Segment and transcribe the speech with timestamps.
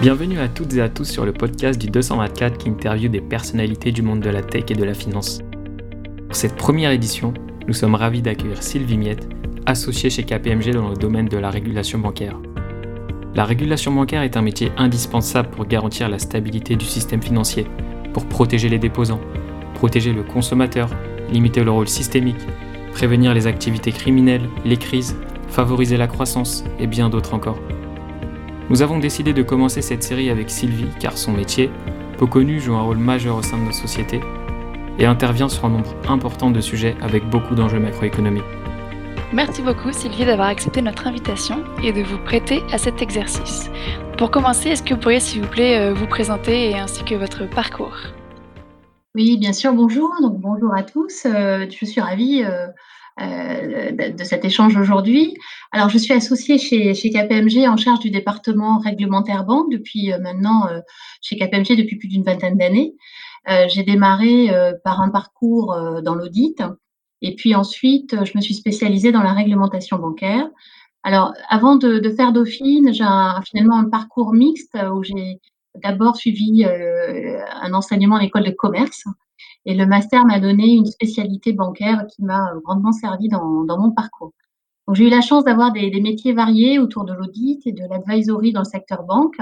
[0.00, 3.92] Bienvenue à toutes et à tous sur le podcast du 224 qui interviewe des personnalités
[3.92, 5.40] du monde de la tech et de la finance.
[6.26, 7.32] Pour cette première édition,
[7.68, 9.28] nous sommes ravis d'accueillir Sylvie Miette,
[9.64, 12.36] associée chez KPMG dans le domaine de la régulation bancaire.
[13.36, 17.66] La régulation bancaire est un métier indispensable pour garantir la stabilité du système financier,
[18.12, 19.20] pour protéger les déposants,
[19.74, 20.88] protéger le consommateur,
[21.30, 22.44] limiter le rôle systémique,
[22.92, 25.16] prévenir les activités criminelles, les crises,
[25.48, 27.58] favoriser la croissance et bien d'autres encore.
[28.72, 31.70] Nous avons décidé de commencer cette série avec Sylvie car son métier,
[32.16, 34.22] peu connu, joue un rôle majeur au sein de notre société
[34.98, 38.42] et intervient sur un nombre important de sujets avec beaucoup d'enjeux macroéconomiques.
[39.30, 43.70] Merci beaucoup Sylvie d'avoir accepté notre invitation et de vous prêter à cet exercice.
[44.16, 47.44] Pour commencer, est-ce que vous pourriez s'il vous plaît euh, vous présenter ainsi que votre
[47.50, 47.98] parcours?
[49.14, 50.10] Oui, bien sûr, bonjour.
[50.22, 51.26] Donc, bonjour à tous.
[51.26, 52.68] Euh, je suis ravie euh, euh,
[53.18, 55.34] de cet échange aujourd'hui.
[55.70, 60.66] Alors, je suis associée chez, KPMG en charge du département réglementaire banque depuis euh, maintenant
[60.66, 60.80] euh,
[61.20, 62.94] chez KPMG depuis plus d'une vingtaine d'années.
[63.66, 64.54] J'ai démarré
[64.84, 66.62] par un parcours dans l'audit
[67.22, 70.48] et puis ensuite, je me suis spécialisée dans la réglementation bancaire.
[71.02, 73.04] Alors, avant de faire Dauphine, j'ai
[73.50, 75.40] finalement un parcours mixte où j'ai
[75.82, 79.06] d'abord suivi un enseignement à l'école de commerce
[79.64, 84.32] et le master m'a donné une spécialité bancaire qui m'a grandement servi dans, mon parcours.
[84.86, 88.52] Donc, j'ai eu la chance d'avoir des, métiers variés autour de l'audit et de l'advisory
[88.52, 89.38] dans le secteur banque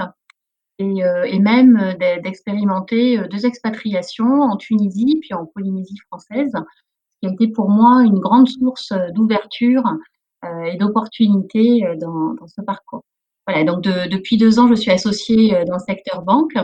[0.77, 7.27] et, euh, même d'expérimenter euh, deux expatriations en Tunisie puis en Polynésie française, ce qui
[7.27, 9.83] a été pour moi une grande source d'ouverture
[10.43, 13.03] euh, et d'opportunités euh, dans, ce parcours.
[13.45, 16.57] Voilà, donc de, depuis deux ans, je suis associée euh, dans le secteur banque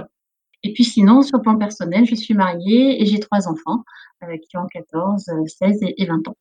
[0.64, 3.84] et puis sinon, sur le plan personnel, je suis mariée et j'ai trois enfants
[4.24, 6.36] euh, qui ont 14, 16 et 20 ans.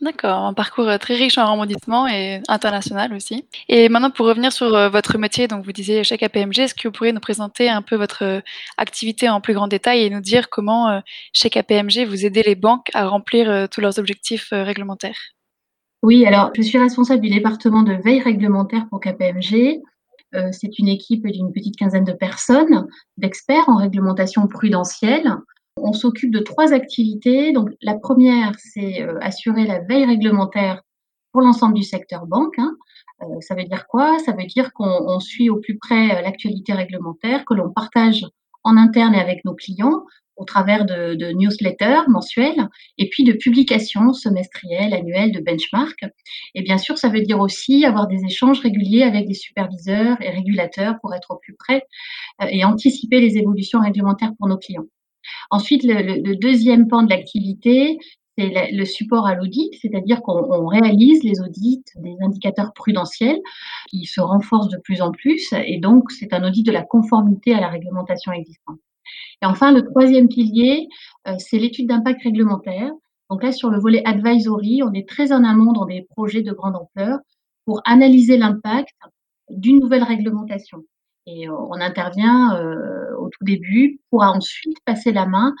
[0.00, 3.46] D'accord, un parcours euh, très riche en rebondissements et international aussi.
[3.68, 6.88] Et maintenant, pour revenir sur euh, votre métier, donc vous disiez chez KPMG, est-ce que
[6.88, 8.42] vous pourriez nous présenter un peu votre
[8.78, 11.00] activité en plus grand détail et nous dire comment,
[11.32, 15.18] chez KPMG, vous aidez les banques à remplir tous leurs objectifs réglementaires?
[16.02, 19.80] Oui, alors je suis responsable du département de veille réglementaire pour KPMG.
[20.34, 25.36] Euh, c'est une équipe d'une petite quinzaine de personnes, d'experts en réglementation prudentielle.
[25.76, 27.52] On s'occupe de trois activités.
[27.52, 30.82] Donc, la première, c'est euh, assurer la veille réglementaire
[31.32, 32.58] pour l'ensemble du secteur banque.
[32.58, 32.76] Hein.
[33.22, 34.18] Euh, ça veut dire quoi?
[34.20, 38.26] Ça veut dire qu'on suit au plus près l'actualité réglementaire, que l'on partage
[38.64, 40.04] en interne et avec nos clients
[40.36, 46.04] au travers de, newsletters mensuels et puis de publications semestrielles, annuelles, de benchmarks.
[46.54, 50.30] Et bien sûr, ça veut dire aussi avoir des échanges réguliers avec des superviseurs et
[50.30, 51.82] régulateurs pour être au plus près
[52.42, 54.86] euh, et anticiper les évolutions réglementaires pour nos clients.
[55.50, 57.98] Ensuite, le, le deuxième pan de l'activité,
[58.36, 63.38] c'est le support à l'audit, c'est-à-dire qu'on réalise les audits des indicateurs prudentiels
[63.90, 67.54] qui se renforcent de plus en plus, et donc c'est un audit de la conformité
[67.54, 68.78] à la réglementation existante.
[69.42, 70.88] Et enfin, le troisième pilier,
[71.26, 72.90] euh, c'est l'étude d'impact réglementaire.
[73.30, 76.52] Donc là, sur le volet advisory, on est très en amont dans des projets de
[76.52, 77.18] grande ampleur
[77.64, 78.94] pour analyser l'impact
[79.50, 80.78] d'une nouvelle réglementation.
[81.26, 85.54] Et euh, on intervient euh, au tout début pour ensuite passer la main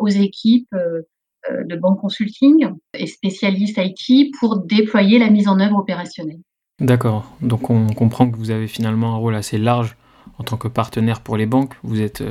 [0.00, 6.40] aux équipes de banque consulting et spécialistes IT pour déployer la mise en œuvre opérationnelle.
[6.80, 7.32] D'accord.
[7.40, 9.96] Donc on comprend que vous avez finalement un rôle assez large
[10.38, 11.74] en tant que partenaire pour les banques.
[11.82, 12.22] Vous êtes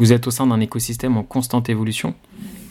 [0.00, 2.14] vous êtes au sein d'un écosystème en constante évolution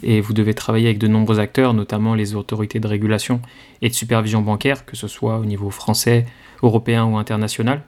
[0.02, 3.40] et vous devez travailler avec de nombreux acteurs, notamment les autorités de régulation
[3.84, 6.26] et de supervision bancaire, que ce soit au niveau français,
[6.64, 7.84] européen ou international.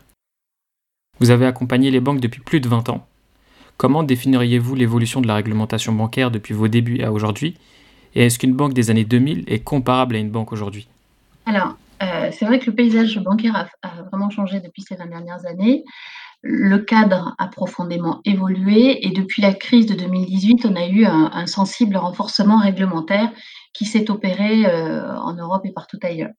[1.19, 3.07] Vous avez accompagné les banques depuis plus de 20 ans.
[3.77, 7.57] Comment définiriez-vous l'évolution de la réglementation bancaire depuis vos débuts à aujourd'hui?
[8.13, 10.87] Et est-ce qu'une banque des années 2000 est comparable à une banque aujourd'hui?
[11.47, 15.45] Alors, euh, c'est vrai que le paysage bancaire a, vraiment changé depuis ces 20 dernières
[15.47, 15.83] années
[16.41, 21.45] le cadre a profondément évolué et depuis la crise de 2018, on a eu un,
[21.45, 23.31] sensible renforcement réglementaire
[23.73, 26.31] qui s'est opéré euh, en Europe et partout ailleurs.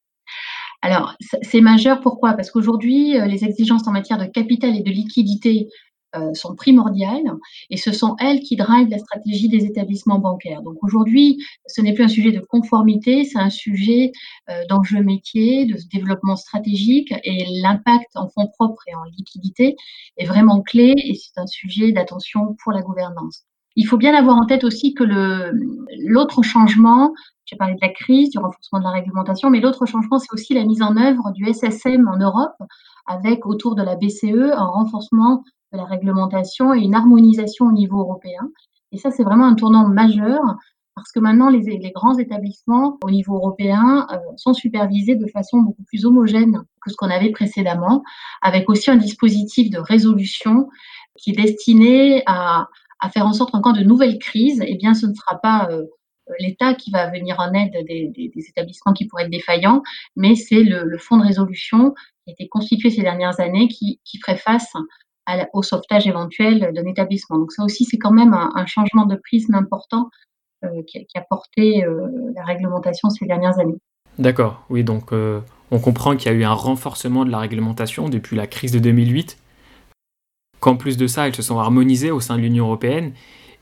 [0.83, 2.33] Alors, c'est majeur, pourquoi?
[2.33, 5.69] Parce qu'aujourd'hui, euh, les exigences en matière de capital et de liquidité
[6.14, 7.32] euh, sont primordiales
[7.70, 10.62] et ce sont elles qui drivent la stratégie des établissements bancaires.
[10.62, 14.12] Donc aujourd'hui, ce n'est plus un sujet de conformité, c'est un sujet
[14.50, 19.76] euh, d'enjeu métier, de développement stratégique et l'impact en fonds propres et en liquidité
[20.16, 23.44] est vraiment clé et c'est un sujet d'attention pour la gouvernance.
[23.74, 27.14] Il faut bien avoir en tête aussi que l'autre changement,
[27.47, 30.53] j'ai parlé de la crise, du renforcement de la réglementation, mais l'autre changement, c'est aussi
[30.53, 32.56] la mise en œuvre du SSM en Europe,
[33.06, 35.42] avec autour de la BCE un renforcement
[35.72, 38.51] de la réglementation et une harmonisation au niveau européen.
[38.92, 40.41] Et ça, c'est vraiment un tournant majeur
[40.95, 45.83] parce que maintenant les, grands établissements au niveau européen euh, sont supervisés de façon beaucoup
[45.84, 48.03] plus homogène que ce qu'on avait précédemment,
[48.42, 50.69] avec aussi un dispositif de résolution
[51.19, 52.69] qui est destiné à,
[53.13, 55.84] faire en sorte qu'en cas de nouvelles crises, eh bien, ce ne sera pas euh,
[56.39, 59.83] l'État qui va venir en aide des, établissements qui pourraient être défaillants,
[60.15, 64.01] mais c'est le, le, fonds de résolution qui a été constitué ces dernières années qui,
[64.04, 64.72] qui ferait face
[65.53, 67.39] au sauvetage éventuel d'un établissement.
[67.39, 70.10] Donc ça aussi, c'est quand même un, changement de prisme important
[70.65, 73.78] euh, qui, a porté euh, la réglementation ces dernières années.
[74.19, 75.41] D'accord, oui, donc euh,
[75.71, 78.78] on comprend qu'il y a eu un renforcement de la réglementation depuis la crise de
[78.78, 79.39] 2008,
[80.60, 83.13] qu'en plus de ça, elles se sont harmonisées au sein de l'Union européenne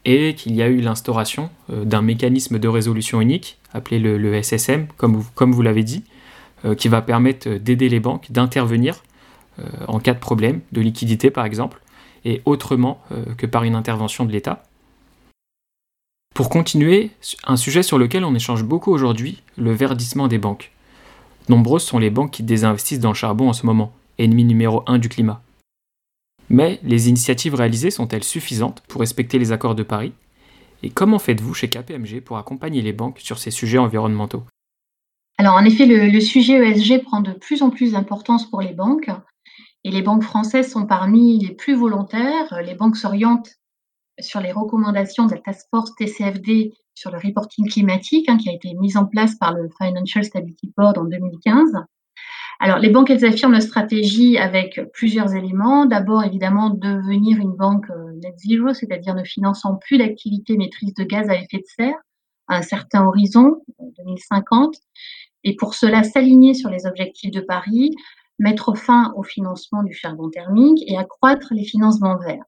[0.04, 4.86] et qu'il y a eu l'instauration d'un mécanisme de résolution unique, appelé le, le SSM,
[4.96, 6.04] comme comme vous l'avez dit,
[6.78, 9.02] qui va permettre d'aider les banques d'intervenir
[9.88, 11.80] en cas de problème, de liquidité par exemple,
[12.24, 13.00] et autrement
[13.38, 14.62] que par une intervention de l'État.
[16.34, 17.10] Pour continuer,
[17.44, 20.72] un sujet sur lequel on échange beaucoup aujourd'hui, le verdissement des banques.
[21.48, 24.98] Nombreuses sont les banques qui désinvestissent dans le charbon en ce moment, ennemi numéro un
[24.98, 25.42] du climat.
[26.48, 30.12] Mais les initiatives réalisées sont-elles suffisantes pour respecter les accords de Paris?
[30.82, 34.44] Et comment faites-vous chez KPMG pour accompagner les banques sur ces sujets environnementaux?
[35.38, 38.72] Alors en effet, le, le, sujet ESG prend de plus en plus d'importance pour les
[38.72, 39.10] banques.
[39.84, 42.60] Et les banques françaises sont parmi les plus volontaires.
[42.62, 43.56] Les banques s'orientent
[44.18, 48.52] sur les recommandations de la Task Force TCFD sur le reporting climatique hein, qui a
[48.52, 51.72] été mise en place par le Financial Stability Board en 2015.
[52.62, 55.86] Alors, les banques, elles affirment leur stratégie avec plusieurs éléments.
[55.86, 57.86] D'abord, évidemment, devenir une banque
[58.22, 61.96] net zero, c'est-à-dire ne finançant plus d'activités maîtrise de gaz à effet de serre
[62.48, 64.76] à un certain horizon, 2050.
[65.44, 67.94] Et pour cela, s'aligner sur les objectifs de Paris,
[68.40, 72.44] mettre fin au financement du charbon thermique et accroître les financements verts.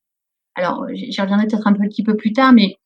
[0.55, 2.77] Alors, j'y reviendrai peut-être un petit peu plus tard, mais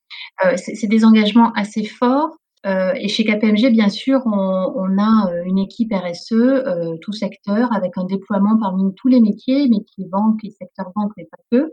[0.44, 2.36] euh, c'est des engagements assez forts.
[2.64, 6.34] Euh, et chez KPMG, bien sûr, on, a euh, une équipe RSE,
[7.00, 11.28] tout secteur, avec un déploiement parmi tous les métiers, métiers banque et secteur banque, mais
[11.30, 11.72] pas que,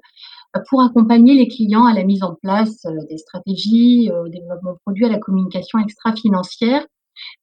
[0.70, 5.06] pour accompagner les clients à la mise en place des stratégies, au développement de produits,
[5.06, 6.86] à la communication extra-financière.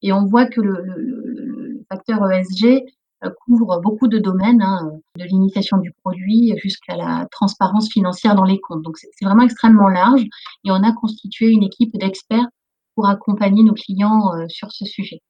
[0.01, 2.85] Et on voit que le facteur ESG
[3.29, 8.59] couvre beaucoup de domaines, hein, de l'initiation du produit jusqu'à la transparence financière dans les
[8.59, 8.81] comptes.
[8.81, 10.23] Donc c'est vraiment extrêmement large
[10.63, 12.47] et on a constitué une équipe d'experts
[12.95, 15.21] pour accompagner nos clients euh, sur ce sujet.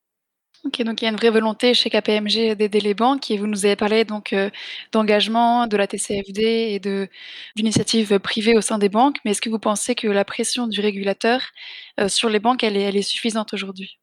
[0.63, 3.47] Ok, donc il y a une vraie volonté chez KPMG d'aider les banques et vous
[3.47, 4.51] nous avez parlé donc euh,
[4.91, 7.09] d'engagement, de la TCFD et de
[7.55, 9.17] d'initiatives privées au sein des banques.
[9.25, 11.41] Mais est-ce que vous pensez que la pression du régulateur
[11.99, 13.99] euh, sur les banques, elle est, elle est suffisante aujourd'hui?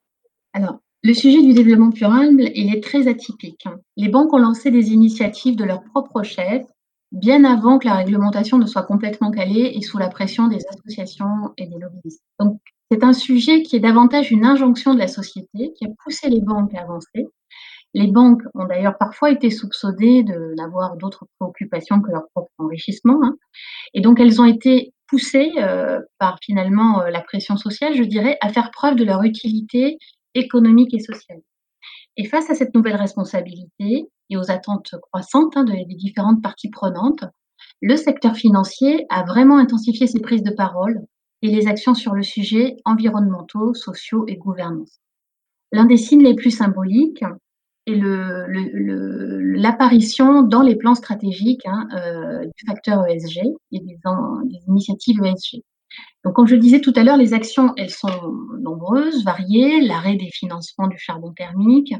[0.52, 3.64] Alors, le sujet du développement durable, il est très atypique.
[3.96, 6.64] Les banques ont lancé des initiatives de leur propre chef
[7.12, 11.52] bien avant que la réglementation ne soit complètement calée et sous la pression des associations
[11.56, 12.22] et des lobbyistes.
[12.38, 12.60] Donc,
[12.90, 16.40] c'est un sujet qui est davantage une injonction de la société qui a poussé les
[16.40, 17.28] banques à avancer.
[17.94, 23.18] Les banques ont d'ailleurs parfois été soupçonnées de n'avoir d'autres préoccupations que leur propre enrichissement.
[23.22, 23.36] Hein.
[23.94, 28.36] Et donc, elles ont été poussées euh, par finalement euh, la pression sociale, je dirais,
[28.42, 29.98] à faire preuve de leur utilité
[30.34, 31.40] économique et sociale.
[32.16, 37.24] Et face à cette nouvelle responsabilité et aux attentes croissantes hein, des différentes parties prenantes,
[37.80, 41.00] le secteur financier a vraiment intensifié ses prises de parole
[41.42, 45.00] et les actions sur le sujet environnementaux, sociaux et gouvernance.
[45.72, 47.24] L'un des signes les plus symboliques
[47.86, 48.00] est
[49.56, 53.38] l'apparition dans les plans stratégiques hein, euh, du facteur ESG
[53.72, 53.98] et des,
[54.66, 55.62] initiatives ESG.
[56.24, 58.08] Donc, comme je le disais tout à l'heure, les actions, elles sont
[58.60, 61.94] nombreuses, variées, l'arrêt des financements du charbon thermique,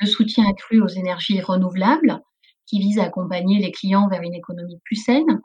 [0.00, 2.20] le soutien accru aux énergies renouvelables,
[2.66, 5.40] qui vise à accompagner les clients vers une économie plus saine.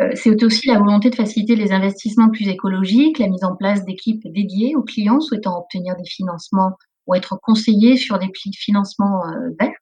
[0.00, 3.84] Euh, c'est aussi la volonté de faciliter les investissements plus écologiques, la mise en place
[3.84, 6.72] d'équipes dédiées aux clients souhaitant obtenir des financements
[7.06, 9.76] ou être conseillés sur des financements euh, verts.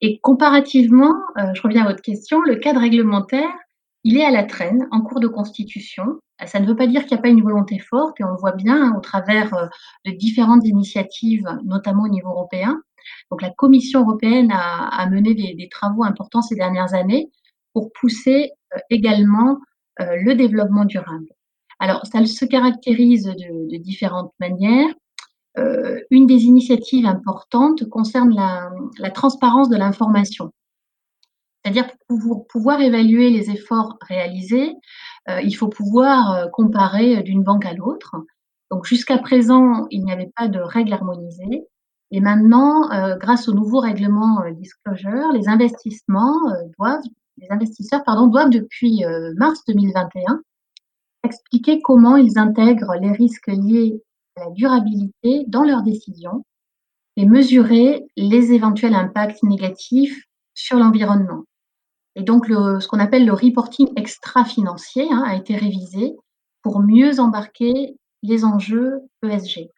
[0.00, 3.50] Et comparativement, euh, je reviens à votre question, le cadre réglementaire,
[4.04, 6.20] il est à la traîne, en cours de constitution.
[6.44, 8.36] Ça ne veut pas dire qu'il n'y a pas une volonté forte, et on le
[8.36, 9.70] voit bien hein, au travers
[10.04, 12.80] de différentes initiatives, notamment au niveau européen.
[13.30, 17.30] Donc la Commission européenne a, mené des, travaux importants ces dernières années
[17.72, 19.58] pour pousser euh, également
[20.00, 21.28] euh, le développement durable.
[21.78, 24.92] Alors ça se caractérise de, différentes manières.
[25.58, 28.34] Euh, une des initiatives importantes concerne
[28.98, 30.50] la transparence de l'information.
[31.64, 34.74] C'est-à-dire pour pouvoir évaluer les efforts réalisés,
[35.30, 38.14] euh, il faut pouvoir comparer d'une banque à l'autre.
[38.70, 41.66] Donc jusqu'à présent, il n'y avait pas de règles harmonisées.
[42.10, 47.02] Et maintenant, euh, grâce au nouveau règlement euh, disclosure, les investissements euh, doivent,
[47.38, 49.02] les investisseurs pardon, doivent depuis
[49.36, 50.40] mars 2021
[51.24, 54.00] expliquer comment ils intègrent les risques liés
[54.36, 56.44] à la durabilité dans leurs décisions
[57.16, 60.22] et mesurer les éventuels impacts négatifs
[60.54, 61.42] sur l'environnement.
[62.16, 66.14] Et donc, ce qu'on appelle le reporting extra-financier hein, a été révisé
[66.62, 69.68] pour mieux embarquer les enjeux ESG.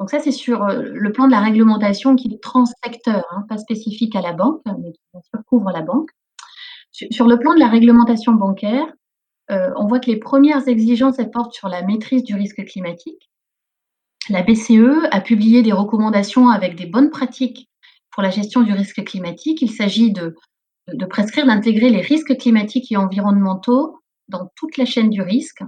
[0.00, 3.58] Donc ça, c'est sur euh, le plan de la réglementation qui est transsecteur, hein, pas
[3.58, 6.08] spécifique à la banque, mais qui couvre la banque.
[6.90, 8.86] Sur le plan de la réglementation bancaire,
[9.50, 13.30] euh, on voit que les premières exigences, elles portent sur la maîtrise du risque climatique.
[14.30, 17.68] La BCE a publié des recommandations avec des bonnes pratiques
[18.10, 19.60] pour la gestion du risque climatique.
[19.60, 20.34] Il s'agit de,
[20.94, 25.62] de prescrire d'intégrer les risques climatiques et environnementaux dans toute la chaîne du risque,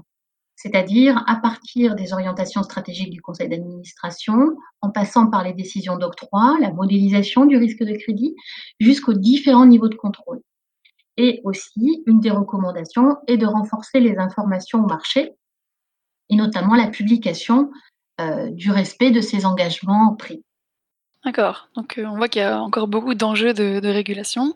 [0.57, 6.57] c'est-à-dire à partir des orientations stratégiques du conseil d'administration, en passant par les décisions d'octroi,
[6.61, 8.37] la modélisation du risque de crédit,
[8.79, 10.41] jusqu'aux différents niveaux de contrôle.
[11.17, 15.33] Et aussi, une des recommandations est de renforcer les informations au marché,
[16.31, 17.71] et notamment la publication
[18.21, 20.45] euh, du respect de ces engagements pris.
[21.25, 21.69] D'accord.
[21.77, 24.55] Donc, euh, on voit qu'il y a encore beaucoup d'enjeux de, régulation.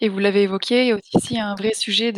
[0.00, 2.12] Et vous l'avez évoqué, il y a aussi un vrai sujet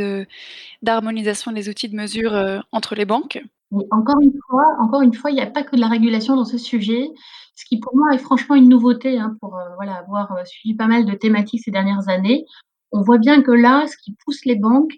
[0.82, 3.42] d'harmonisation des outils de mesure euh, entre les banques.
[3.90, 6.46] encore une fois, encore une fois, il n'y a pas que de la régulation dans
[6.46, 7.08] ce sujet.
[7.54, 10.86] Ce qui pour moi est franchement une nouveauté, hein, pour euh, voilà, avoir suivi pas
[10.86, 12.46] mal de thématiques ces dernières années.
[12.92, 14.94] On voit bien que là, ce qui pousse les banques,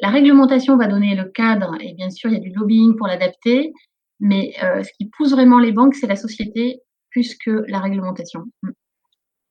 [0.00, 3.06] la réglementation va donner le cadre, et bien sûr, il y a du lobbying pour
[3.06, 3.72] l'adapter,
[4.20, 6.82] mais ce qui pousse vraiment les banques, c'est la société
[7.16, 8.44] plus que la réglementation.
[8.62, 8.70] Mm.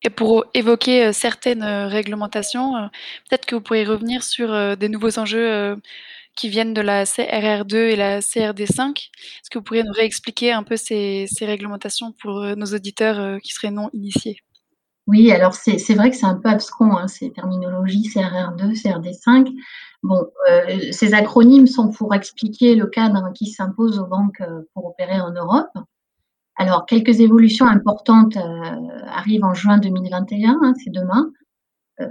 [0.03, 2.87] Et pour évoquer euh, certaines euh, réglementations, euh,
[3.27, 5.81] peut-être que vous pourriez revenir sur des nouveaux enjeux
[6.35, 8.91] qui viennent de la CRR2 et la CRD5.
[8.91, 13.71] Est-ce que vous pourriez nous réexpliquer un peu ces, réglementations pour nos auditeurs qui seraient
[13.71, 14.37] non initiés?
[15.07, 19.55] Oui, alors c'est vrai que c'est un peu abscon, hein, ces terminologies CRR2, CRD5.
[20.03, 20.27] Bon,
[20.91, 24.43] ces acronymes sont pour expliquer le cadre qui s'impose aux banques
[24.73, 25.71] pour opérer en Europe.
[26.57, 31.31] Alors, quelques évolutions importantes euh, arrivent en juin 2021, hein, c'est demain.
[32.01, 32.07] Euh,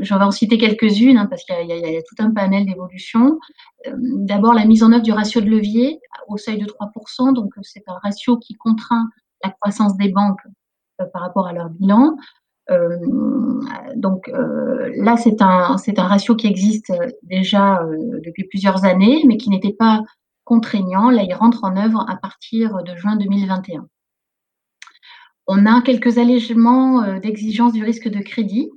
[0.00, 3.40] J'en vais en citer quelques-unes hein, parce qu'il y, a tout un panel d'évolutions.
[3.88, 5.98] Euh, d'abord, la mise en œuvre du ratio de levier
[6.28, 7.34] au seuil de 3%.
[7.34, 9.08] Donc, c'est un ratio qui contraint
[9.42, 10.40] la croissance des banques
[11.12, 12.16] par rapport à leur bilan.
[13.94, 17.80] Donc là, c'est un ratio qui existe déjà
[18.24, 20.02] depuis plusieurs années, mais qui n'était pas
[20.48, 21.10] contraignant.
[21.10, 23.86] Là, il rentre en œuvre à partir de juin 2021.
[25.46, 28.70] On a quelques allègements euh, d'exigence du risque de crédit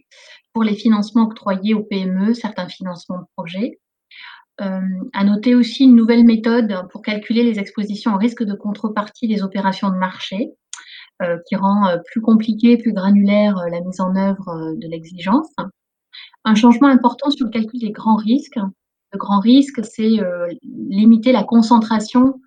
[0.54, 3.80] pour les financements octroyés aux PME, certains financements de projets.
[4.60, 4.82] Euh,
[5.13, 9.42] à noter aussi une nouvelle méthode pour calculer les expositions au risque de contrepartie des
[9.42, 10.51] opérations de marché,
[11.22, 15.50] euh, qui rend plus compliqué, plus granulaire la mise en œuvre de l'exigence.
[16.44, 18.60] Un changement important sur le calcul des grands risques,
[19.12, 22.39] le grand risque, c'est euh, limiter la concentration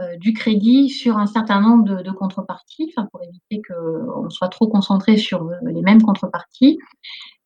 [0.00, 5.16] euh, du crédit sur un certain nombre de, contreparties, pour éviter qu'on soit trop concentré
[5.16, 6.78] sur euh, les mêmes contreparties.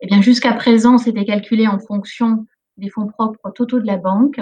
[0.00, 4.40] Eh bien, jusqu'à présent, c'était calculé en fonction des fonds propres totaux de la banque.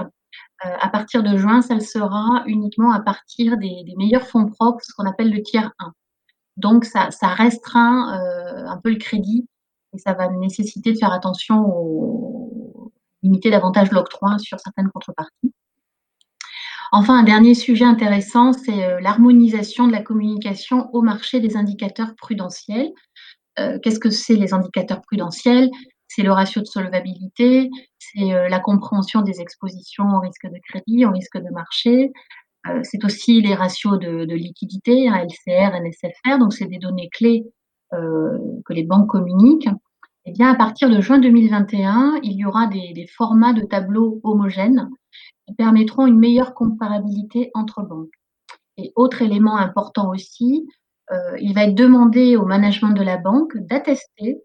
[0.60, 5.08] à partir de juin, ça sera uniquement à partir des, meilleurs fonds propres, ce qu'on
[5.08, 5.92] appelle le tiers 1.
[6.56, 8.12] Donc, ça, restreint
[8.66, 9.48] un peu le crédit
[9.92, 12.47] et ça va nécessiter de faire attention aux,
[13.28, 15.52] limiter davantage l'octroi sur certaines contreparties.
[16.90, 22.14] Enfin, un dernier sujet intéressant, c'est euh, l'harmonisation de la communication au marché des indicateurs
[22.16, 22.92] prudentiels.
[23.58, 25.68] Euh, qu'est-ce que c'est les indicateurs prudentiels?
[26.06, 27.68] C'est le ratio de solvabilité,
[27.98, 32.12] c'est euh, la compréhension des expositions au risque de crédit, au risque de marché,
[32.82, 37.46] c'est aussi les ratios de, liquidité, LCR, NSFR, donc c'est des données clés
[37.92, 39.70] que les banques communiquent.
[40.28, 44.90] Eh bien, à partir de juin 2021, il y aura des, formats de tableaux homogènes
[45.46, 48.12] qui permettront une meilleure comparabilité entre banques.
[48.76, 50.68] Et autre élément important aussi,
[51.10, 54.42] euh, il va être demandé au management de la banque d'attester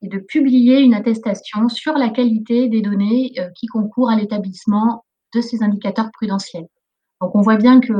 [0.00, 5.04] et de publier une attestation sur la qualité des données euh, qui concourent à l'établissement
[5.34, 6.68] de ces indicateurs prudentiels.
[7.20, 7.92] Donc on voit bien que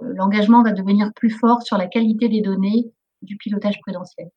[0.00, 2.90] l'engagement va devenir plus fort sur la qualité des données
[3.22, 4.30] du pilotage prudentiel.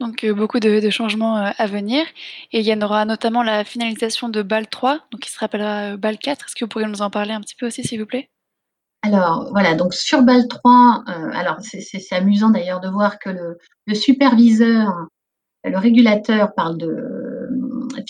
[0.00, 2.04] Donc euh, beaucoup de, changements euh, à venir.
[2.52, 5.92] Et il y en aura notamment la finalisation de BAL 3, donc qui se rappellera
[5.92, 6.46] euh, BAL 4.
[6.46, 8.28] Est-ce que vous pourriez nous en parler un petit peu aussi, s'il vous plaît?
[9.02, 15.06] Alors voilà, donc sur BAL 3, alors c'est amusant d'ailleurs de voir que le, superviseur,
[15.62, 17.48] le régulateur parle de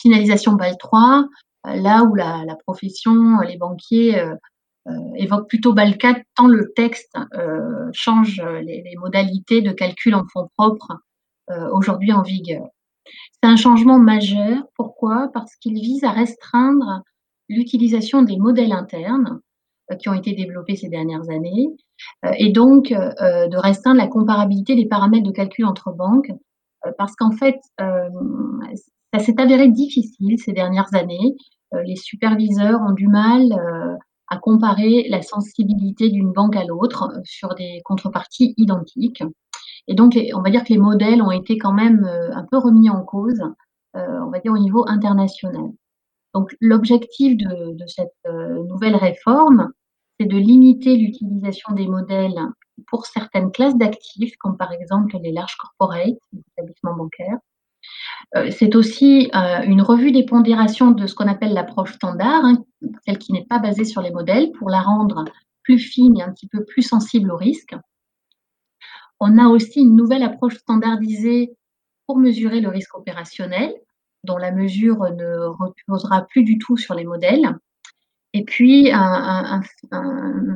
[0.00, 1.26] finalisation BAL 3,
[1.64, 4.24] là où la, profession, les banquiers
[5.16, 7.14] évoquent plutôt BAL 4, tant le texte
[7.92, 10.96] change les, modalités de calcul en fonds propres
[11.72, 12.66] aujourd'hui en vigueur.
[13.32, 14.64] C'est un changement majeur.
[14.74, 15.30] Pourquoi?
[15.32, 17.02] Parce qu'il vise à restreindre
[17.48, 19.40] l'utilisation des modèles internes
[20.00, 21.68] qui ont été développés ces dernières années,
[22.38, 26.32] et donc de restreindre la comparabilité des paramètres de calcul entre banques,
[26.98, 31.36] parce qu'en fait, ça s'est avéré difficile ces dernières années.
[31.84, 33.42] les superviseurs ont du mal
[34.28, 39.22] à comparer la sensibilité d'une banque à l'autre sur des contreparties identiques.
[39.88, 42.58] Et donc, on va dire que les modèles ont été quand même euh, un peu
[42.58, 43.40] remis en cause,
[43.96, 45.70] euh, on va dire au niveau international.
[46.34, 49.70] Donc, l'objectif de, cette euh, nouvelle réforme,
[50.18, 52.38] c'est de limiter l'utilisation des modèles
[52.88, 57.38] pour certaines classes d'actifs, comme par exemple les larges corporates, les établissements bancaires.
[58.50, 62.64] c'est aussi une revue des pondérations de ce qu'on appelle l'approche standard, hein,
[63.06, 65.24] celle qui n'est pas basée sur les modèles, pour la rendre
[65.62, 67.74] plus fine et un petit peu plus sensible au risque.
[69.20, 71.56] On a aussi une nouvelle approche standardisée
[72.06, 73.74] pour mesurer le risque opérationnel,
[74.24, 77.56] dont la mesure ne reposera plus du tout sur les modèles.
[78.32, 79.62] Et puis, un,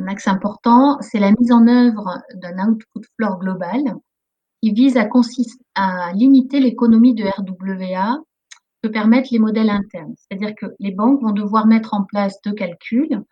[0.06, 3.80] axe important, c'est la mise en œuvre d'un output floor global
[4.62, 4.98] qui vise
[5.74, 8.18] à, limiter l'économie de RWA
[8.82, 10.14] que permettent les modèles internes.
[10.16, 13.22] C'est-à-dire que les banques vont devoir mettre en place deux calculs,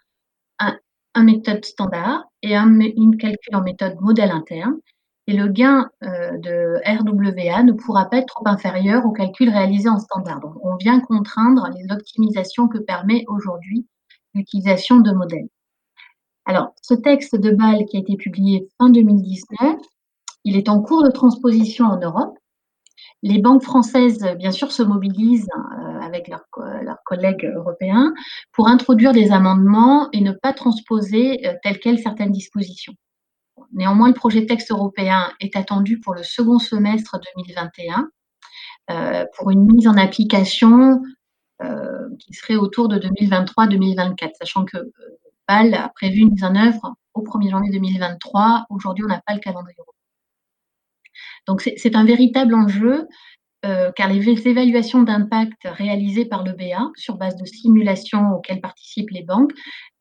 [0.58, 0.78] un,
[1.24, 4.76] méthode standard et un, une calcul en méthode modèle interne
[5.28, 9.86] et le gain euh, de RWA ne pourra pas être trop inférieur au calcul réalisé
[9.86, 10.40] en standard.
[10.40, 13.86] Donc, on vient contraindre les optimisations que permet aujourd'hui
[14.34, 15.48] l'utilisation de modèles.
[16.46, 19.76] Alors, ce texte de Bâle qui a été publié fin 2019,
[20.44, 22.34] il est en cours de transposition en Europe.
[23.22, 26.46] Les banques françaises, bien sûr, se mobilisent euh, avec leurs,
[26.82, 28.14] leurs, collègues européens
[28.52, 32.94] pour introduire des amendements et ne pas transposer euh, telles quelles certaines dispositions.
[33.72, 38.08] Néanmoins, le projet texte européen est attendu pour le second semestre 2021
[38.90, 41.02] euh, pour une mise en application
[41.62, 44.92] euh, qui serait autour de 2023-2024, sachant que euh,
[45.48, 48.66] a prévu une mise en œuvre au 1er janvier 2023.
[48.70, 49.76] Aujourd'hui, on n'a pas le calendrier.
[51.46, 53.06] Donc, c'est un véritable enjeu
[53.62, 59.52] car les évaluations d'impact réalisées par l'EBA sur base de simulations auxquelles participent les banques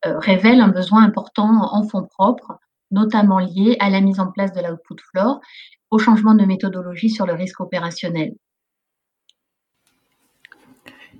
[0.04, 4.60] révèlent un besoin important en fonds propres notamment liées à la mise en place de
[4.60, 5.40] l'output floor,
[5.90, 8.34] au changement de méthodologie sur le risque opérationnel.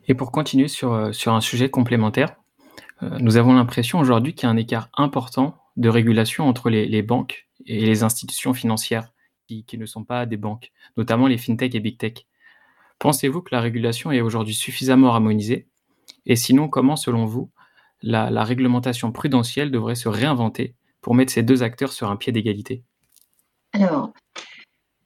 [0.06, 2.36] Et pour continuer sur, euh, sur un sujet complémentaire,
[3.02, 7.02] euh, nous avons l'impression aujourd'hui qu'il y a un écart important de régulation entre les,
[7.02, 9.12] banques et les institutions financières
[9.46, 12.26] qui, ne sont pas des banques, notamment les fintech et big tech.
[12.98, 15.68] Pensez-vous que la régulation est aujourd'hui suffisamment harmonisée?
[16.26, 17.50] Et sinon, comment, selon vous,
[18.02, 22.82] la réglementation prudentielle devrait se réinventer pour mettre ces deux acteurs sur un pied d'égalité
[23.72, 24.12] Alors,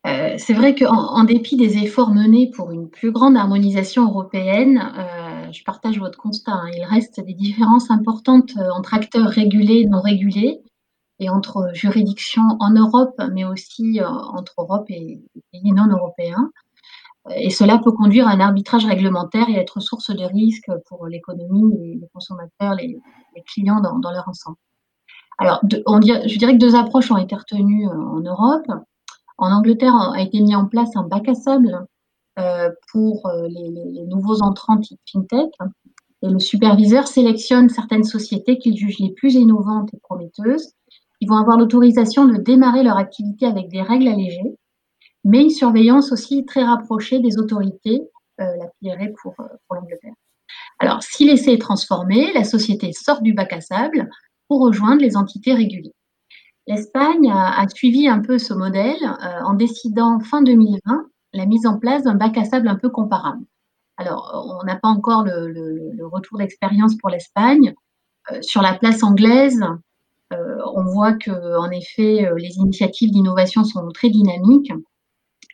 [0.05, 4.93] euh, c'est vrai qu'en en dépit des efforts menés pour une plus grande harmonisation européenne,
[4.99, 6.53] euh, je partage votre constat.
[6.53, 6.71] Hein.
[6.77, 10.61] il reste des différences importantes euh, entre acteurs régulés et non régulés,
[11.21, 15.21] et entre juridictions en Europe, mais aussi entre Europe et
[15.53, 16.51] pays non européens.
[17.37, 22.01] Et cela peut conduire à un arbitrage réglementaire et être source de risques pour l'économie,
[22.01, 22.99] les, consommateurs, les,
[23.47, 24.57] clients dans leur ensemble.
[25.39, 28.67] Alors, je dirais que deux approches ont été retenues euh, en Europe.
[29.39, 31.87] En Angleterre, a été mis en place un bac à sable
[32.39, 35.51] euh, pour euh, les, nouveaux entrants type fintech.
[36.23, 40.73] Et le superviseur sélectionne certaines sociétés qu'il juge les plus innovantes et prometteuses,
[41.21, 44.57] qui vont avoir l'autorisation de démarrer leur activité avec des règles allégées,
[45.25, 48.03] mais une surveillance aussi très rapprochée des autorités,
[48.39, 50.15] la PRA pour, pour l'Angleterre.
[50.79, 54.09] Alors, si l'essai est transformé, la société sort du bac à sable,
[54.59, 55.95] rejoindre les entités régulées.
[56.67, 61.79] L'Espagne a, suivi un peu ce modèle euh, en décidant fin 2020 la mise en
[61.79, 63.45] place d'un bac à sable un peu comparable.
[63.97, 67.75] Alors, on n'a pas encore le, retour d'expérience pour l'Espagne.
[68.31, 69.65] Euh, sur la place anglaise,
[70.33, 74.73] euh, on voit que, en effet, les initiatives d'innovation sont très dynamiques.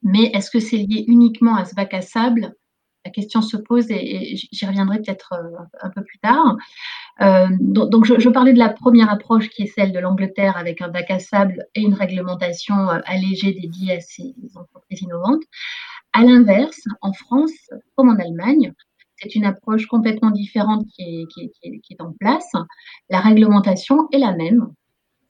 [0.02, 2.54] Mais est-ce que c'est lié uniquement à ce bac à sable?
[3.04, 5.32] La question se pose et j'y reviendrai peut-être
[5.80, 6.56] un peu plus tard.
[7.20, 10.88] Euh, donc, je, parlais de la première approche qui est celle de l'Angleterre avec un
[10.88, 15.42] bac à sable et une réglementation euh, allégée dédiée à ces entreprises innovantes.
[16.12, 17.52] À l'inverse, en France
[17.96, 18.72] comme en Allemagne,
[19.16, 21.26] c'est une approche complètement différente qui
[21.64, 22.52] est, en place.
[23.10, 24.68] La réglementation est la même,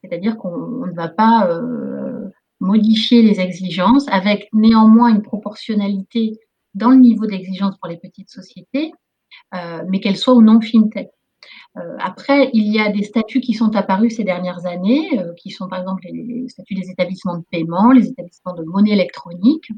[0.03, 2.29] c'est-à-dire qu'on ne va pas euh,
[2.61, 6.39] modifier les exigences avec néanmoins une proportionnalité
[6.75, 8.93] dans le niveau d'exigence pour les petites sociétés,
[9.89, 11.09] mais qu'elles soient ou non fintech.
[11.77, 15.51] Euh, après, il y a des statuts qui sont apparus ces dernières années, euh, qui
[15.51, 19.71] sont par exemple les, statuts des établissements de paiement, les établissements de monnaie électronique,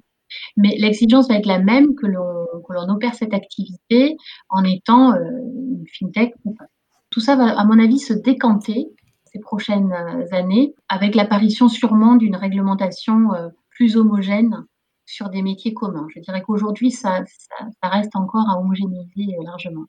[0.57, 4.16] Mais l'exigence va être la même que l'on opère cette activité
[4.49, 6.66] en étant une fintech ou pas.
[7.11, 8.88] Tout ça va, à mon avis, se décanter
[9.25, 9.92] ces prochaines
[10.33, 13.31] années avec l'apparition sûrement d'une réglementation
[13.70, 14.66] plus homogène
[15.07, 16.07] sur des métiers communs.
[16.14, 17.25] Je dirais qu'aujourd'hui, ça,
[17.83, 19.87] reste encore à homogénéiser largement.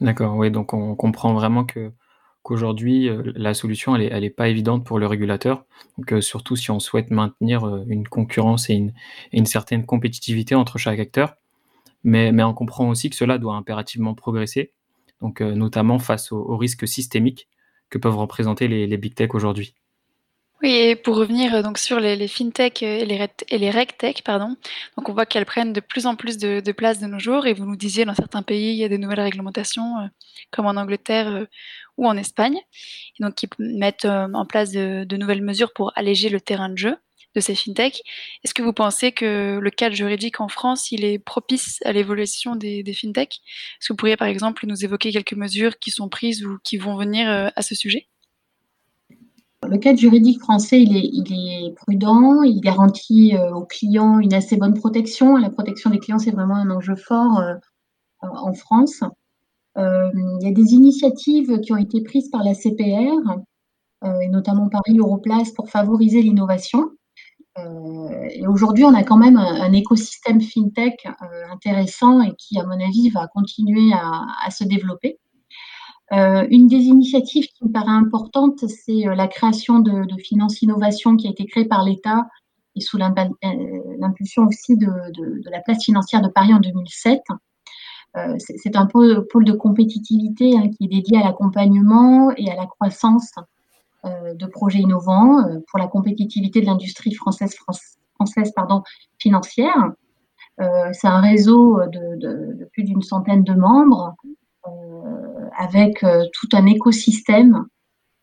[0.00, 1.92] D'accord, oui, donc on comprend vraiment que
[2.42, 5.64] qu'aujourd'hui, euh, la solution, elle est pas évidente pour le régulateur.
[5.98, 8.82] Donc, euh, surtout si on souhaite maintenir, euh, une concurrence et
[9.32, 11.34] une certaine compétitivité entre chaque acteur.
[12.04, 14.72] Mais on comprend aussi que cela doit impérativement progresser,
[15.22, 17.48] donc, notamment face aux risques systémiques
[17.90, 19.74] que peuvent représenter les les big tech aujourd'hui.
[20.62, 24.22] Oui, et pour revenir euh, donc sur les, les fintech euh, et les, et regtech,
[24.22, 24.56] pardon,
[24.96, 27.46] donc on voit qu'elles prennent de plus en plus de, place de nos jours.
[27.46, 30.06] Et vous nous disiez, dans certains pays, il y a des nouvelles réglementations, euh,
[30.50, 31.46] comme en Angleterre
[31.96, 32.58] ou en Espagne,
[33.20, 36.96] donc qui mettent en place de, de, nouvelles mesures pour alléger le terrain de jeu
[37.34, 38.02] de ces fintech.
[38.44, 42.56] Est-ce que vous pensez que le cadre juridique en France, il est propice à l'évolution
[42.56, 43.40] des, des fintech?
[43.80, 46.76] Est-ce que vous pourriez, par exemple, nous évoquer quelques mesures qui sont prises ou qui
[46.76, 48.08] vont venir à ce sujet?
[49.68, 54.74] Le cadre juridique français, il est, prudent, il garantit euh, aux clients une assez bonne
[54.74, 55.36] protection.
[55.36, 57.54] La protection des clients, c'est vraiment un enjeu fort euh,
[58.22, 59.02] en France.
[59.76, 63.38] Euh, il y a des initiatives qui ont été prises par la CPR,
[64.22, 66.90] et notamment Paris Europlace, pour favoriser l'innovation.
[67.58, 71.06] et aujourd'hui, on a quand même un, écosystème fintech
[71.52, 75.18] intéressant et qui, à mon avis, va continuer à se développer.
[76.12, 80.60] Euh, une des initiatives qui me paraît importante, c'est euh, la création de, de Finance
[80.60, 82.26] Innovation qui a été créée par l'État
[82.74, 83.08] et sous euh,
[83.98, 84.88] l'impulsion aussi de,
[85.50, 87.20] la place financière de Paris en 2007.
[88.38, 93.32] c'est un pôle, de compétitivité hein, qui est dédié à l'accompagnement et à la croissance
[94.04, 97.54] de projets innovants pour la compétitivité de l'industrie française,
[98.14, 98.82] française pardon,
[99.18, 99.92] financière.
[100.58, 104.14] c'est un réseau de plus d'une centaine de membres
[105.60, 107.66] avec euh, tout un écosystème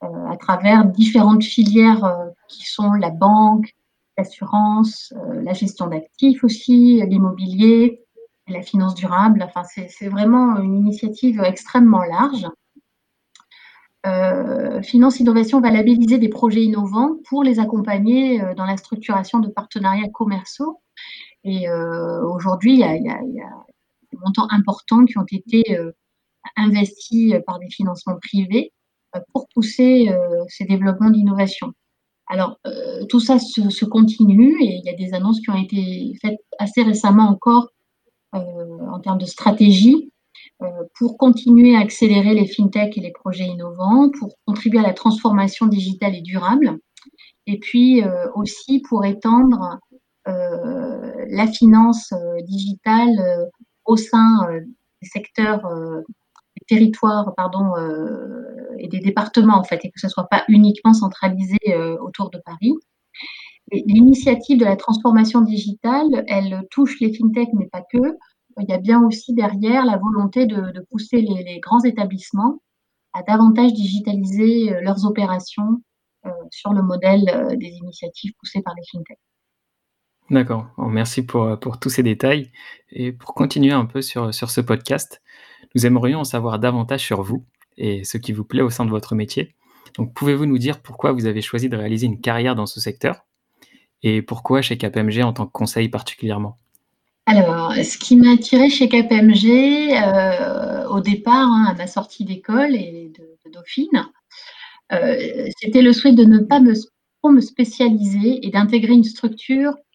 [0.03, 3.75] euh, à travers différentes filières euh, qui sont la banque,
[4.17, 8.03] l'assurance, la gestion d'actifs aussi, l'immobilier,
[8.47, 9.43] la finance durable.
[9.45, 12.47] Enfin, c'est vraiment une initiative extrêmement large.
[14.83, 20.09] Finance Innovation va labelliser des projets innovants pour les accompagner dans la structuration de partenariats
[20.09, 20.81] commerciaux.
[21.43, 25.77] Et aujourd'hui, il, y a, des montants importants qui ont été
[26.55, 28.71] investis euh, par des financements privés
[29.15, 31.73] euh, pour pousser euh, ces développements d'innovation.
[32.29, 32.57] Alors,
[33.07, 36.83] tout ça se, continue et il y a des annonces qui ont été faites assez
[36.83, 37.69] récemment encore
[38.33, 40.11] en termes de stratégie
[40.99, 45.67] pour continuer à accélérer les fintechs et les projets innovants, pour contribuer à la transformation
[45.67, 46.77] digitale et durable,
[47.45, 48.03] et puis
[48.35, 49.79] aussi pour étendre
[50.25, 53.47] la finance digitale
[53.85, 54.49] au sein
[55.01, 55.61] des secteurs
[56.67, 60.93] territoires pardon, euh, et des départements en fait, et que ce ne soit pas uniquement
[60.93, 62.73] centralisé euh, autour de Paris.
[63.71, 68.17] L'initiative de la transformation digitale, elle touche les fintechs, mais pas que.
[68.59, 72.61] Il y a bien aussi derrière la volonté de, pousser les, grands établissements
[73.13, 75.81] à davantage digitaliser euh, leurs opérations
[76.51, 79.17] sur le modèle des initiatives poussées par les fintechs.
[80.29, 82.51] D'accord, merci pour, pour tous ces détails.
[82.91, 85.21] Et pour continuer un peu sur, ce podcast,
[85.75, 87.45] nous aimerions en savoir davantage sur vous
[87.77, 89.55] et ce qui vous plaît au sein de votre métier.
[89.97, 93.25] Donc, pouvez-vous nous dire pourquoi vous avez choisi de réaliser une carrière dans ce secteur
[94.03, 96.57] et pourquoi chez KPMG en tant que conseil particulièrement?
[97.25, 102.73] Alors, ce qui m'a attiré chez KPMG euh, au départ, hein, à ma sortie d'école
[102.73, 104.07] et de, Dauphine,
[104.91, 106.73] euh, c'était le souhait de ne pas me,
[107.29, 109.86] me spécialiser et d'intégrer une structure euh,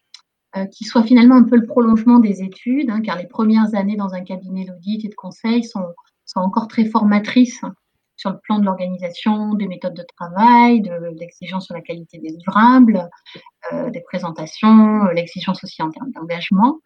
[0.71, 4.13] qui soit finalement un peu le prolongement des études, hein, car les premières années dans
[4.13, 5.85] un cabinet d'audit et de conseil sont,
[6.25, 7.73] sont encore très formatrices hein,
[8.15, 12.29] sur le plan de l'organisation, des méthodes de travail, de, l'exigence sur la qualité des
[12.29, 13.09] livrables,
[13.73, 16.79] euh, des présentations, euh, l'exigence aussi en termes d'engagement.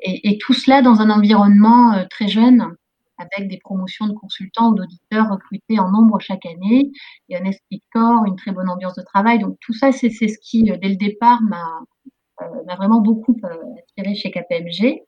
[0.00, 2.74] Et, tout cela dans un environnement euh, très jeune,
[3.18, 6.90] avec des promotions de consultants ou d'auditeurs recrutés en nombre chaque année,
[7.28, 9.38] et un esprit de corps, une très bonne ambiance de travail.
[9.38, 11.84] Donc tout ça, c'est ce qui, dès le départ, m'a euh,
[12.66, 13.48] m'a vraiment beaucoup euh,
[13.78, 15.02] attiré chez KPMG.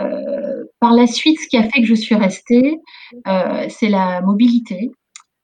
[0.00, 2.80] Euh, par la suite, ce qui a fait que je suis restée,
[3.68, 4.90] c'est la mobilité,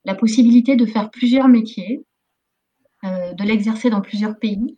[0.05, 2.03] la possibilité de faire plusieurs métiers,
[3.05, 4.77] de l'exercer dans plusieurs pays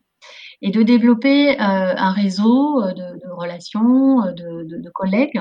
[0.60, 5.40] et de développer un réseau de, relations, de, collègues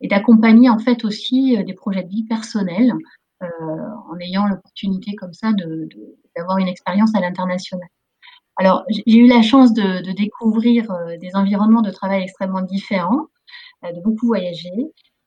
[0.00, 2.92] et d'accompagner en fait aussi des projets de vie personnels
[3.40, 5.52] en ayant l'opportunité comme ça
[6.36, 7.88] d'avoir une expérience à l'international.
[8.56, 10.86] Alors, j'ai eu la chance de, de découvrir
[11.20, 13.26] des environnements de travail extrêmement différents,
[13.82, 14.72] de beaucoup voyager.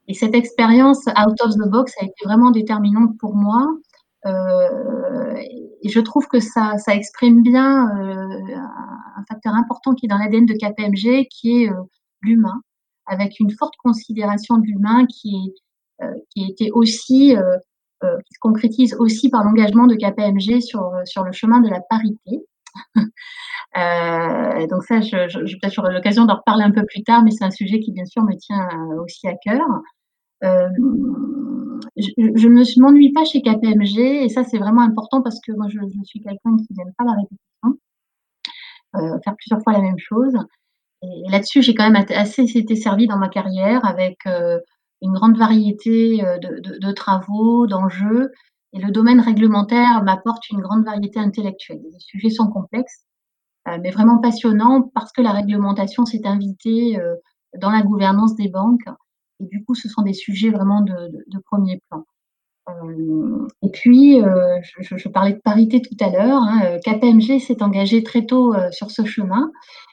[0.10, 3.68] Et cette expérience out of the box a été vraiment déterminante pour moi.
[4.26, 5.36] Euh,
[5.82, 8.56] et je trouve que ça, ça exprime bien euh,
[9.16, 11.84] un facteur important qui est dans l'ADN de KPMG, qui est euh,
[12.22, 12.62] l'humain,
[13.06, 15.54] avec une forte considération de l'humain qui,
[16.02, 17.36] est, qui était aussi,
[18.02, 22.46] qui se concrétise aussi par l'engagement de KPMG sur, sur le chemin de la parité.
[23.78, 27.44] Euh, donc ça, je, peut-être j'aurai l'occasion d'en reparler un peu plus tard, mais c'est
[27.44, 29.62] un sujet qui bien sûr me tient aussi à cœur.
[30.44, 30.70] Euh,
[31.98, 35.80] je ne m'ennuie pas chez KPMG et ça c'est vraiment important parce que moi je,
[36.04, 37.80] suis quelqu'un qui n'aime pas la répétition,
[38.96, 40.34] euh, faire plusieurs fois la même chose.
[41.02, 44.60] Et là-dessus j'ai quand même assez été servi dans ma carrière avec euh,
[45.02, 48.32] une grande variété euh, de travaux, d'enjeux
[48.74, 51.82] et le domaine réglementaire m'apporte une grande variété intellectuelle.
[51.92, 53.06] Les sujets sont complexes,
[53.68, 56.98] euh, mais vraiment passionnants parce que la réglementation s'est invitée
[57.58, 58.88] dans la gouvernance des banques
[59.40, 62.06] et du coup, ce sont des sujets vraiment de, premier plan.
[62.70, 66.42] Euh, et puis, euh, je, parlais de parité tout à l'heure.
[66.42, 69.52] Hein, euh, KPMG s'est engagé très tôt euh, sur ce chemin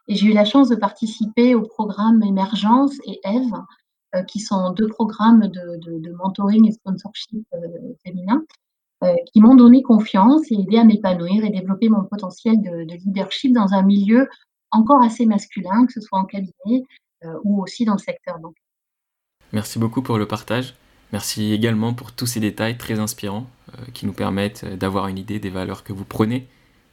[0.08, 3.54] et j'ai eu la chance de participer au programme Émergence et EVE,
[4.14, 7.58] euh, qui sont deux programmes de, de, mentoring et sponsorship euh,
[8.04, 8.44] féminin,
[9.32, 13.52] qui m'ont donné confiance et aidé à m'épanouir et développer mon potentiel de, de, leadership
[13.52, 14.28] dans un milieu
[14.70, 16.82] encore assez masculin, que ce soit en cabinet
[17.44, 18.62] ou aussi dans le secteur bancaire.
[19.52, 20.74] Merci beaucoup pour le partage.
[21.12, 25.18] Merci également pour tous ces détails très inspirants euh, qui nous permettent euh, d'avoir une
[25.18, 26.46] idée des valeurs que vous prenez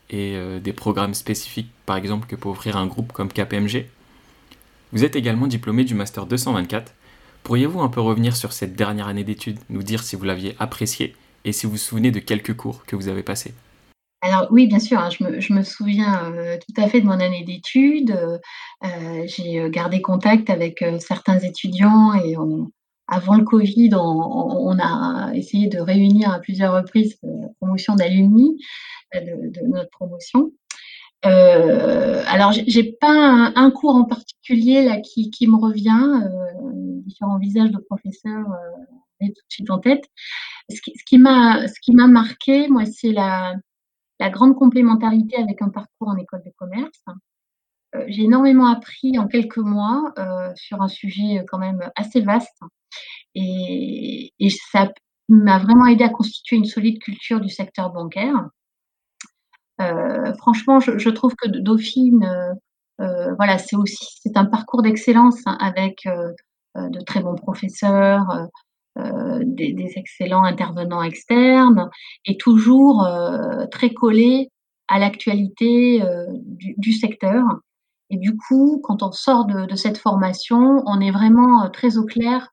[0.09, 3.87] et euh, des programmes spécifiques, par exemple, que peut offrir un groupe comme KPMG.
[4.91, 6.93] Vous êtes également diplômé du Master 224.
[7.41, 11.15] Pourriez-vous un peu revenir sur cette dernière année d'études, nous dire si vous l'aviez appréciée?
[11.45, 13.53] Et si vous vous souvenez de quelques cours que vous avez passés
[14.23, 17.43] alors oui, bien sûr, hein, je, me, souviens euh, tout à fait de mon année
[17.43, 18.11] d'études.
[18.85, 22.37] Euh, j'ai euh, gardé contact avec certains étudiants et
[23.09, 28.57] avant le Covid, on, a essayé de réunir à plusieurs reprises la promotion d'alumni
[29.13, 30.51] de, notre promotion.
[31.23, 36.29] alors, j'ai pas un, cours en particulier là qui me revient,
[37.05, 38.47] différents visages de professeurs
[39.27, 40.03] tout de suite en tête.
[40.69, 43.53] Ce qui, ce qui m'a, marqué, moi, c'est la
[44.19, 47.03] la grande complémentarité avec un parcours en école de commerce.
[47.95, 52.59] Euh, j'ai énormément appris en quelques mois euh, sur un sujet quand même assez vaste
[53.35, 54.33] et,
[54.71, 54.91] ça
[55.29, 58.49] m'a vraiment aidé à constituer une solide culture du secteur bancaire.
[59.81, 62.55] Euh, franchement, je, trouve que Dauphine,
[63.01, 66.31] euh, voilà, c'est aussi c'est un parcours d'excellence hein, avec euh,
[66.75, 68.45] de très bons professeurs, euh,
[68.95, 71.89] des, des, excellents intervenants externes
[72.25, 74.49] et toujours euh, très collés
[74.87, 76.25] à l'actualité euh,
[76.77, 77.43] du, secteur.
[78.09, 82.49] Et du coup, quand on sort de, cette formation, on est vraiment très au clair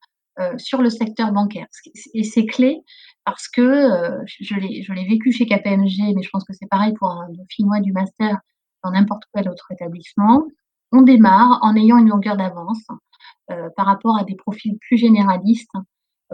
[0.57, 1.67] sur le secteur bancaire.
[2.15, 2.81] Et c'est clé
[3.27, 7.29] parce que je l'ai vécu chez KPMG, mais je pense que c'est pareil pour un
[7.29, 8.39] Dauphinois du master
[8.83, 10.45] dans n'importe quel autre établissement.
[10.93, 12.87] On démarre en ayant une longueur d'avance
[13.51, 15.75] euh, par rapport à des profils plus généralistes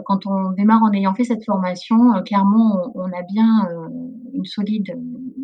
[0.05, 3.87] quand on démarre en ayant fait cette formation, euh, clairement, on, a bien euh,
[4.33, 4.97] une, solide,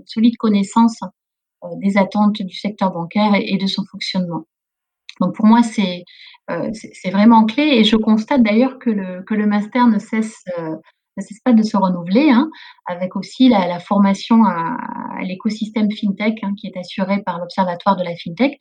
[0.06, 1.00] solide connaissance
[1.64, 4.46] euh, des attentes du secteur bancaire et, de son fonctionnement.
[5.22, 6.04] Donc pour moi, c'est
[6.74, 10.44] c'est vraiment clé et je constate d'ailleurs que le, que le master ne cesse
[11.18, 12.50] ne cesse pas de se renouveler, hein,
[12.86, 14.78] avec aussi la, formation à,
[15.24, 18.58] l'écosystème FinTech hein, qui est assuré par l'Observatoire de la FinTech,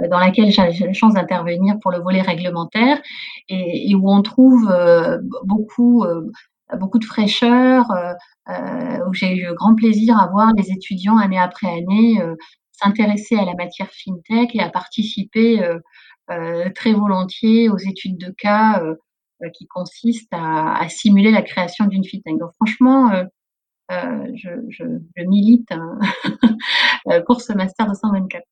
[0.00, 3.00] euh, dans laquelle j'ai la chance d'intervenir pour le volet réglementaire
[3.48, 6.22] et, où on trouve euh, beaucoup, euh,
[6.78, 7.86] beaucoup de fraîcheur,
[9.08, 12.20] où j'ai eu grand plaisir à voir les étudiants année après année
[12.72, 15.60] s'intéresser à la matière FinTech et à participer
[16.74, 18.82] très volontiers aux études de cas
[19.52, 22.38] qui consiste à, simuler la création d'une fintech.
[22.38, 23.24] Donc franchement, euh,
[23.92, 24.84] euh, je,
[25.24, 25.98] milite hein,
[27.26, 28.42] pour ce master 224.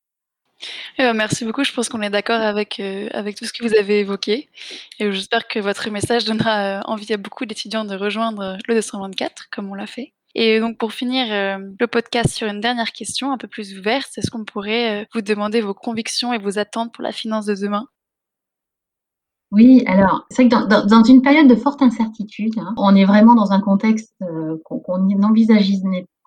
[0.99, 1.65] Eh ben, merci beaucoup.
[1.65, 4.49] Je pense qu'on est d'accord avec, euh, avec tout ce que vous avez évoqué.
[5.01, 9.71] Et j'espère que votre message donnera envie à beaucoup d'étudiants de rejoindre le 224, comme
[9.71, 10.13] on l'a fait.
[10.37, 14.11] Et donc, pour finir euh, le podcast sur une dernière question un peu plus ouverte,
[14.17, 17.87] est-ce qu'on pourrait vous demander vos convictions et vos attentes pour la finance de demain?
[19.55, 23.35] Oui, alors c'est vrai que dans, une période de forte incertitude, hein, on est vraiment
[23.35, 25.17] dans un contexte euh, qu'on qu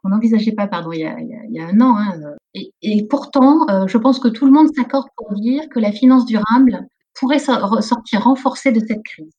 [0.10, 1.98] n'envisageait pas pardon, il, y a, un an.
[1.98, 2.20] Hein,
[2.54, 5.92] et, et, pourtant, euh, je pense que tout le monde s'accorde pour dire que la
[5.92, 6.88] finance durable
[7.20, 9.34] pourrait sortir renforcée de cette crise.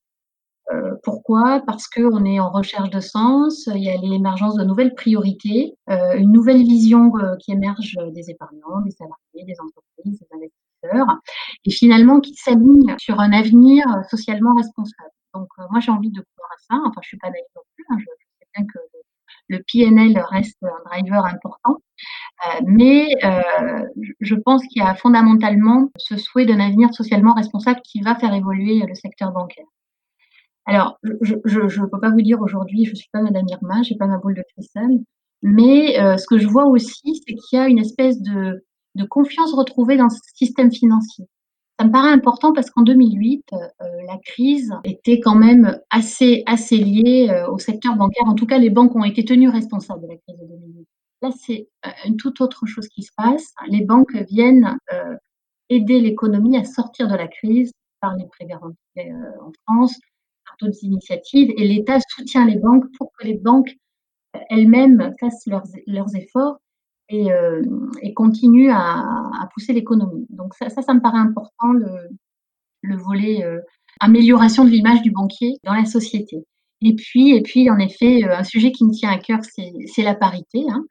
[0.71, 1.63] Euh, pourquoi?
[1.67, 6.17] Parce qu'on est en recherche de sens, il y a l'émergence de nouvelles priorités, euh,
[6.19, 10.68] une nouvelle vision euh, qui émerge des épargnants, des salariés, des entreprises, des investisseurs,
[11.65, 15.11] et finalement qui s'aligne sur un avenir socialement responsable.
[15.35, 17.85] Donc moi j'ai envie de croire à ça, enfin je suis pas naïve non plus,
[17.91, 18.79] hein, je, sais bien que
[19.49, 21.79] le PNL reste un driver important,
[22.67, 23.09] mais
[24.21, 28.35] je pense qu'il y a fondamentalement ce souhait d'un avenir socialement responsable qui va faire
[28.35, 29.67] évoluer le secteur bancaire.
[30.69, 33.95] Alors, je ne peux pas vous dire aujourd'hui, je ne suis pas Madame Irma, je
[33.95, 34.99] n'ai pas ma boule de cristal,
[35.43, 38.65] mais euh, ce que je vois aussi, c'est qu'il y a une espèce de,
[39.05, 41.27] confiance retrouvée dans ce système financier.
[41.79, 43.57] Ça me paraît important parce qu'en 2008, euh,
[44.07, 48.27] la crise était quand même assez, assez liée euh, au secteur bancaire.
[48.27, 50.87] En tout cas, les banques ont été tenues responsables de la crise de 2008.
[51.23, 51.69] Là, c'est
[52.07, 53.53] une toute autre chose qui se passe.
[53.69, 54.79] Les banques viennent
[55.69, 58.79] aider l'économie à sortir de la crise par les prêts garantis
[59.41, 59.99] en France,
[60.61, 63.77] d'autres initiatives et l'État soutient les banques pour que les banques
[64.37, 66.59] euh, elles-mêmes fassent leurs, leurs efforts
[67.09, 67.63] et, euh,
[68.03, 70.27] et continuent à, pousser l'économie.
[70.31, 71.89] Donc ça, ça, me paraît important, le,
[72.83, 73.61] le volet euh,
[74.01, 76.45] amélioration de l'image du banquier dans la société.
[76.81, 80.15] Et puis, et puis, en effet, un sujet qui me tient à cœur, c'est la
[80.15, 80.65] parité.
[80.71, 80.85] Hein.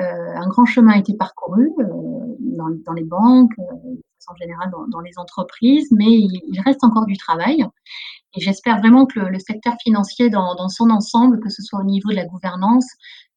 [0.00, 1.84] Euh, un grand chemin a été parcouru euh,
[2.40, 7.64] dans, les banques, euh, en général dans, les entreprises, mais il, reste encore du travail.
[8.36, 12.10] Et j'espère vraiment que le, secteur financier dans, son ensemble, que ce soit au niveau
[12.10, 12.86] de la gouvernance,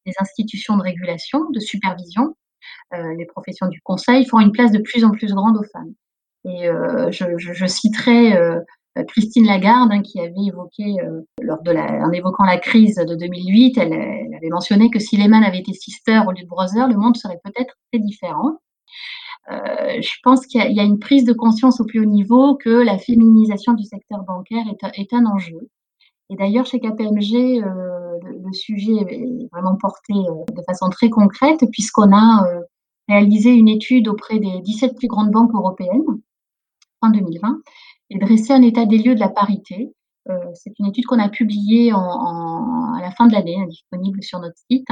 [0.06, 2.34] des institutions de régulation, de supervision,
[2.94, 5.94] euh, les professions du conseil, font une place de plus en plus grande aux femmes.
[6.44, 8.60] Et euh, je, citerai euh,
[9.08, 10.96] Christine Lagarde, hein, qui avait évoqué,
[11.40, 15.16] lors de la, en évoquant la crise de 2008, elle, elle avait mentionné que si
[15.16, 18.58] Lehman avait été sister au lieu de brother, le monde serait peut-être très différent.
[19.48, 22.98] Je pense qu'il y, a une prise de conscience au plus haut niveau que la
[22.98, 25.68] féminisation du secteur bancaire est un enjeu.
[26.32, 31.62] Et d'ailleurs, chez KPMG, euh, le, sujet est vraiment porté euh, de façon très concrète,
[31.70, 32.60] puisqu'on a euh,
[33.06, 36.06] réalisé une étude auprès des 17 plus grandes banques européennes
[37.02, 37.58] en 2020
[38.10, 39.92] et dressé un état des lieux de la parité.
[40.30, 44.38] Euh, c'est une étude qu'on a publiée à la fin de l'année, hein, disponible sur
[44.38, 44.86] notre site.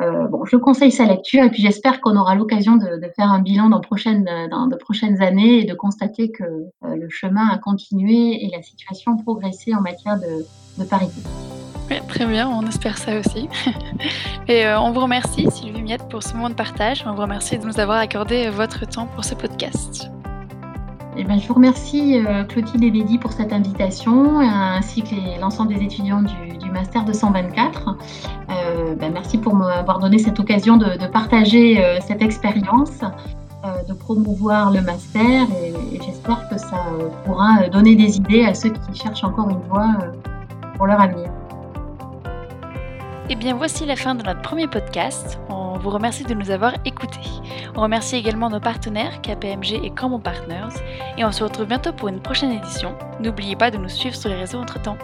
[0.00, 3.40] Euh, bon, je conseille sa lecture et puis j'espère qu'on aura l'occasion de, faire un
[3.40, 7.58] bilan dans, prochaine, dans de prochaines années et de constater que euh, le chemin a
[7.58, 11.20] continué et la situation progressé en matière de, parité.
[12.08, 13.48] Très bien, on espère ça aussi.
[14.48, 17.04] et euh, on vous remercie, Sylvie Miette, pour ce moment de partage.
[17.06, 20.10] On vous remercie de nous avoir accordé votre temps pour ce podcast.
[21.16, 25.74] Eh ben, je vous remercie euh, Clotilde et Bédi pour cette invitation, ainsi que l'ensemble
[25.74, 27.96] des étudiants du, du Master 224.
[28.50, 33.02] Euh, ben, merci pour m'avoir donné cette occasion de, partager euh, cette expérience,
[33.64, 36.84] euh, de promouvoir le Master, et, j'espère que ça
[37.24, 39.98] pourra donner des idées à ceux qui cherchent encore une voie
[40.76, 41.28] pour leur avenir.
[43.32, 45.38] Et eh bien voici la fin de notre premier podcast.
[45.48, 47.18] On vous remercie de nous avoir écoutés.
[47.74, 50.76] On remercie également nos partenaires KPMG et Common Partners.
[51.16, 52.94] Et on se retrouve bientôt pour une prochaine édition.
[53.20, 54.98] N'oubliez pas de nous suivre sur les réseaux entre-temps.